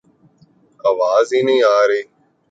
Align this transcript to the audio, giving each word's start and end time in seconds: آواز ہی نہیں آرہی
آواز 0.79 1.27
ہی 1.33 1.41
نہیں 1.41 1.63
آرہی 1.75 2.01